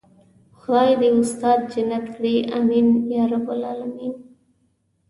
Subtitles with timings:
[0.59, 4.13] خدای دې استاد جنت کړي آمين يارب العالمين.